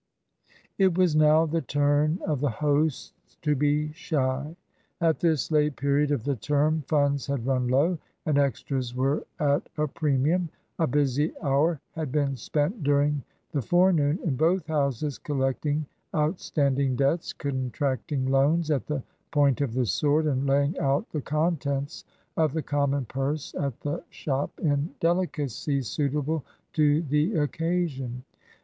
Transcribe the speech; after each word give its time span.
It 0.79 0.97
was 0.97 1.15
now 1.15 1.45
the 1.45 1.61
turn 1.61 2.17
of 2.25 2.39
the 2.39 2.49
hosts 2.49 3.37
to 3.43 3.55
be 3.55 3.91
shy. 3.93 4.55
At 4.99 5.19
this 5.19 5.51
late 5.51 5.75
period 5.75 6.09
of 6.09 6.23
the 6.23 6.35
term 6.37 6.81
funds 6.87 7.27
had 7.27 7.45
run 7.45 7.67
low, 7.67 7.99
and 8.25 8.39
extras 8.39 8.95
were 8.95 9.23
at 9.37 9.69
a 9.77 9.87
premium. 9.87 10.49
A 10.79 10.87
busy 10.87 11.33
hour 11.43 11.79
had 11.91 12.11
been 12.11 12.35
spent 12.35 12.81
during 12.81 13.21
the 13.51 13.61
forenoon 13.61 14.17
in 14.23 14.35
both 14.35 14.65
houses 14.65 15.19
collecting 15.19 15.85
outstanding 16.15 16.95
debts, 16.95 17.31
contracting 17.31 18.25
loans 18.25 18.71
at 18.71 18.87
the 18.87 19.03
point 19.29 19.61
of 19.61 19.75
the 19.75 19.85
sword, 19.85 20.25
and 20.25 20.47
laying 20.47 20.79
out 20.79 21.07
the 21.11 21.21
contents 21.21 22.05
of 22.37 22.53
the 22.53 22.63
common 22.63 23.05
purse 23.05 23.53
at 23.53 23.79
the 23.81 24.03
shop 24.09 24.49
in 24.61 24.95
delicacies 24.99 25.87
suitable 25.87 26.43
to 26.73 27.03
the 27.03 27.35
occasion. 27.35 28.23